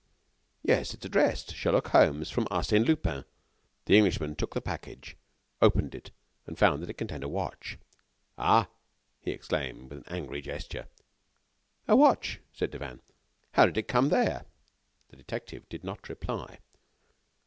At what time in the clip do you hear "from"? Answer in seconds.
2.31-2.45